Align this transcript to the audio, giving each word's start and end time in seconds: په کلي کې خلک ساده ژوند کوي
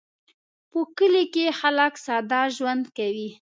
په 0.71 0.79
کلي 0.97 1.25
کې 1.33 1.45
خلک 1.59 1.93
ساده 2.05 2.41
ژوند 2.55 2.83
کوي 2.97 3.27